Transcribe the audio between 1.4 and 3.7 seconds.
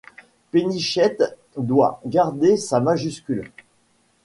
doit garder sa majuscule.